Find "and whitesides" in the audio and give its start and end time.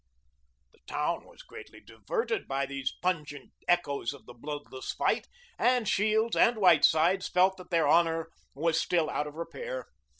6.35-7.27